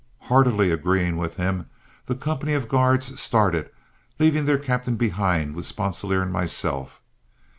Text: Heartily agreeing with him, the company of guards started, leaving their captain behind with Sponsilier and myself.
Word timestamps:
Heartily 0.21 0.71
agreeing 0.71 1.15
with 1.17 1.35
him, 1.35 1.67
the 2.07 2.15
company 2.15 2.55
of 2.55 2.67
guards 2.67 3.21
started, 3.21 3.69
leaving 4.17 4.45
their 4.45 4.57
captain 4.57 4.95
behind 4.95 5.53
with 5.53 5.67
Sponsilier 5.67 6.23
and 6.23 6.33
myself. 6.33 6.99